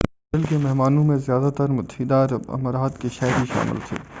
hostel 0.03 0.47
کے 0.49 0.57
مہمانوں 0.57 1.03
میں 1.03 1.17
زیادہ 1.17 1.49
تر 1.49 1.69
متحدہ 1.71 2.23
عرب 2.23 2.51
امارات 2.51 3.01
کے 3.01 3.09
شہری 3.09 3.45
شامل 3.53 3.79
تھے 3.87 3.97